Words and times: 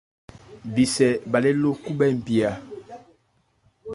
Bhísɛ 0.73 1.07
bhâ 1.31 1.37
lé 1.43 1.49
ló 1.61 1.69
khúbhɛ́ 1.83 2.09
npi 2.17 2.35
a. 2.49 2.51